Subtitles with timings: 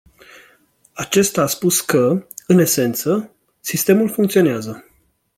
[0.93, 4.85] Acesta a spus că, în esență, sistemul funcționează.